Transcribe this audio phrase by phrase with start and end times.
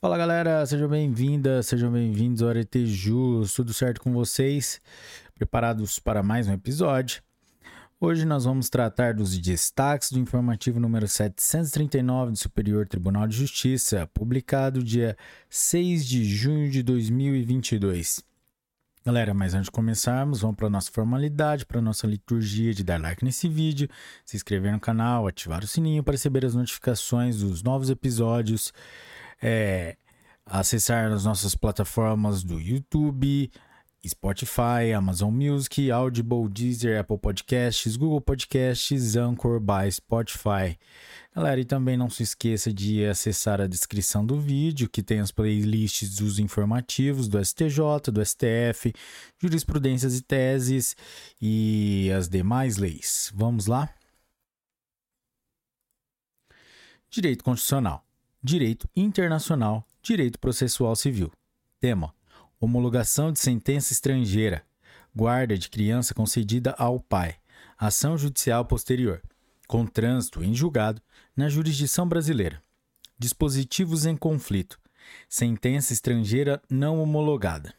[0.00, 4.80] Fala galera, sejam bem-vindas, sejam bem-vindos ao Arete Jus, tudo certo com vocês?
[5.34, 7.20] Preparados para mais um episódio?
[8.00, 14.08] Hoje nós vamos tratar dos destaques do informativo número 739 do Superior Tribunal de Justiça,
[14.14, 15.16] publicado dia
[15.50, 18.22] 6 de junho de 2022.
[19.04, 22.84] Galera, mas antes de começarmos, vamos para a nossa formalidade, para a nossa liturgia de
[22.84, 23.88] dar like nesse vídeo,
[24.24, 28.72] se inscrever no canal, ativar o sininho para receber as notificações dos novos episódios
[29.42, 29.96] é,
[30.44, 33.50] acessar as nossas plataformas do YouTube,
[34.06, 40.78] Spotify, Amazon Music, Audible, Deezer, Apple Podcasts, Google Podcasts, Anchor by Spotify.
[41.34, 45.30] Galera, e também não se esqueça de acessar a descrição do vídeo, que tem as
[45.30, 48.92] playlists dos informativos do STJ, do STF,
[49.40, 50.96] jurisprudências e teses
[51.40, 53.30] e as demais leis.
[53.34, 53.88] Vamos lá?
[57.10, 58.07] Direito Constitucional.
[58.42, 61.32] Direito Internacional, Direito Processual Civil.
[61.80, 62.14] Tema:
[62.60, 64.64] Homologação de sentença estrangeira.
[65.12, 67.36] Guarda de criança concedida ao pai.
[67.76, 69.20] Ação judicial posterior.
[69.66, 71.02] Com trânsito em julgado
[71.36, 72.62] na jurisdição brasileira.
[73.18, 74.78] Dispositivos em conflito.
[75.28, 77.74] Sentença estrangeira não homologada.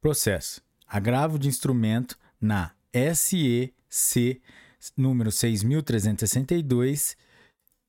[0.00, 2.72] Processo: Agravo de instrumento na
[3.12, 4.40] SEC
[4.96, 7.14] número 6362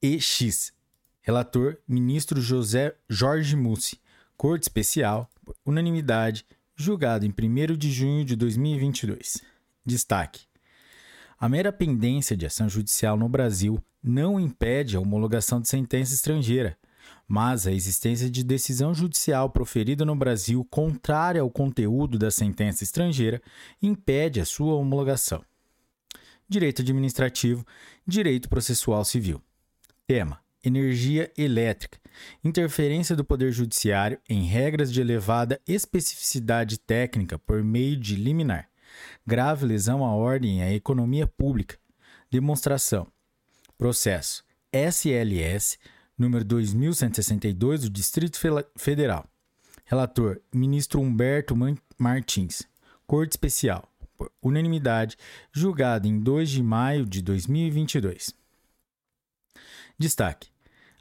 [0.01, 0.74] EX.
[1.25, 3.99] Relator: Ministro José Jorge Mussi.
[4.37, 5.27] Corte Especial,
[5.65, 6.45] unanimidade,
[6.75, 9.41] julgado em 1 de junho de 2022.
[9.83, 10.45] Destaque:
[11.39, 16.77] A mera pendência de ação judicial no Brasil não impede a homologação de sentença estrangeira,
[17.27, 23.41] mas a existência de decisão judicial proferida no Brasil contrária ao conteúdo da sentença estrangeira
[23.81, 25.43] impede a sua homologação.
[26.47, 27.65] Direito administrativo,
[28.05, 29.41] direito processual civil.
[30.05, 31.99] Tema: Energia elétrica.
[32.43, 38.67] Interferência do Poder Judiciário em regras de elevada especificidade técnica por meio de liminar.
[39.27, 41.77] Grave lesão à ordem e à economia pública.
[42.31, 43.07] Demonstração.
[43.77, 44.43] Processo.
[44.73, 45.77] SLS,
[46.17, 48.39] número 2162 do Distrito
[48.75, 49.29] Federal.
[49.85, 51.55] Relator: Ministro Humberto
[51.97, 52.63] Martins.
[53.05, 53.87] Corte Especial.
[54.17, 55.15] Por unanimidade,
[55.51, 58.33] julgado em 2 de maio de 2022.
[59.97, 60.49] Destaque: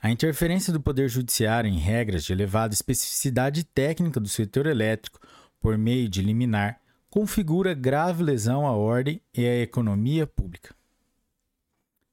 [0.04, 5.19] a interferência do Poder Judiciário em regras de elevada especificidade técnica do setor elétrico
[5.59, 6.78] por meio de liminar
[7.09, 10.75] configura grave lesão à ordem e à economia pública.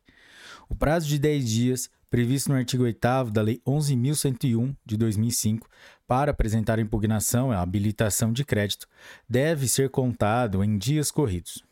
[0.69, 5.68] o prazo de 10 dias, previsto no artigo 8 da Lei 11.101 de 2005,
[6.07, 8.88] para apresentar impugnação à habilitação de crédito,
[9.27, 11.63] deve ser contado em dias corridos.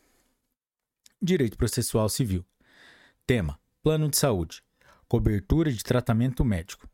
[1.20, 2.44] Direito Processual Civil.
[3.26, 4.62] Tema: Plano de Saúde.
[5.08, 6.88] Cobertura de tratamento médico.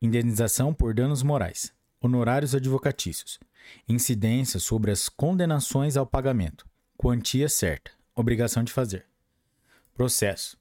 [0.00, 1.72] Indenização por danos morais.
[2.00, 3.38] Honorários advocatícios.
[3.86, 6.69] Incidência sobre as condenações ao pagamento
[7.02, 7.92] Quantia certa.
[8.14, 9.06] Obrigação de fazer.
[9.94, 10.58] Processo.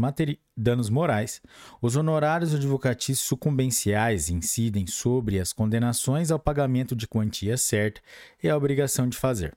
[0.57, 1.41] danos morais,
[1.81, 8.01] os honorários advocatícios sucumbenciais incidem sobre as condenações ao pagamento de quantia certa
[8.43, 9.57] e a obrigação de fazer.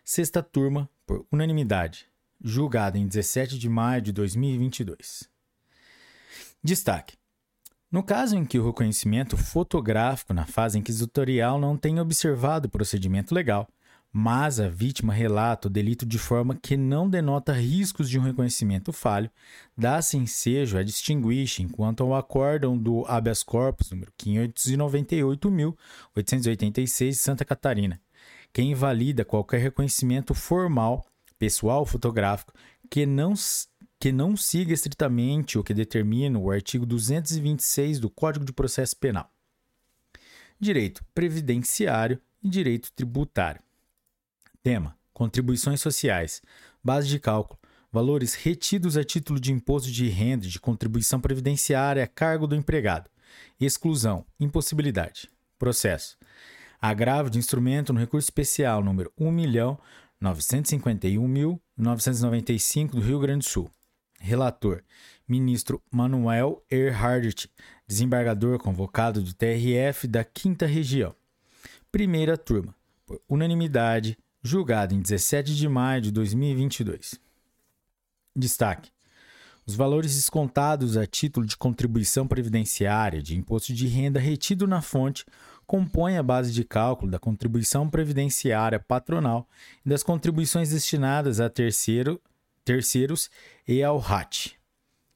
[0.03, 2.11] Sexta turma, por unanimidade
[2.43, 5.29] julgada em 17 de maio de 2022.
[6.61, 7.15] Destaque:
[7.91, 13.33] No caso em que o reconhecimento fotográfico na fase inquisitorial não tenha observado o procedimento
[13.33, 13.67] legal,
[14.15, 18.93] mas a vítima relata o delito de forma que não denota riscos de um reconhecimento
[18.93, 19.27] falho,
[19.75, 27.99] dá-se ensejo a distinguir enquanto ao acórdão do habeas corpus número 598.886 de Santa Catarina,
[28.53, 31.03] que invalida qualquer reconhecimento formal
[31.43, 32.53] pessoal fotográfico
[32.89, 33.33] que não,
[33.99, 39.29] que não siga estritamente o que determina o artigo 226 do Código de Processo Penal.
[40.57, 43.61] Direito previdenciário e direito tributário.
[44.63, 46.41] Tema: Contribuições sociais.
[46.81, 47.59] Base de cálculo:
[47.91, 53.09] valores retidos a título de imposto de renda de contribuição previdenciária a cargo do empregado.
[53.59, 55.29] Exclusão: impossibilidade.
[55.59, 56.17] Processo:
[56.79, 59.77] agravo de instrumento no recurso especial número 1 milhão
[60.23, 63.69] 951.995 do Rio Grande do Sul.
[64.19, 64.81] Relator:
[65.27, 67.51] Ministro Manuel Erhardt,
[67.85, 71.13] desembargador convocado do TRF da 5 Região.
[71.91, 72.73] Primeira turma,
[73.05, 77.19] por unanimidade, julgado em 17 de maio de 2022.
[78.33, 78.93] Destaque:
[79.65, 85.23] os valores descontados a título de contribuição previdenciária de imposto de renda retido na fonte
[85.73, 89.49] compõem a base de cálculo da contribuição previdenciária patronal
[89.83, 92.21] e das contribuições destinadas a terceiro,
[92.63, 93.27] terceiros
[93.67, 94.51] e ao RAT.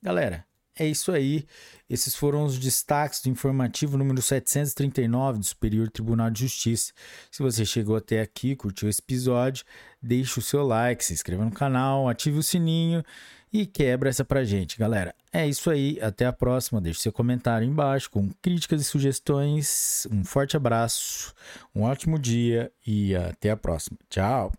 [0.02, 0.44] Galera,
[0.76, 1.46] é isso aí.
[1.88, 6.92] Esses foram os destaques do informativo número 739 do Superior Tribunal de Justiça.
[7.30, 9.64] Se você chegou até aqui, curtiu esse episódio,
[10.02, 13.04] deixe o seu like, se inscreva no canal, ative o sininho
[13.54, 15.14] e quebra essa pra gente, galera.
[15.38, 16.82] É isso aí, até a próxima.
[16.82, 20.08] Deixe seu comentário embaixo com críticas e sugestões.
[20.12, 21.32] Um forte abraço,
[21.75, 24.00] um ótimo dia e até a próxima.
[24.10, 24.51] Tchau!